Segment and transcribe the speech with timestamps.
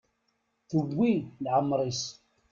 [0.69, 1.11] Tewwi
[1.43, 2.01] leɛmer-is.